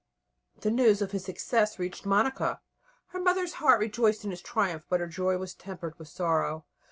[0.61, 2.59] The news of his success reached Monica.
[3.09, 6.65] Her mother's heart rejoiced in his triumph, but her joy was tempered with sorrow.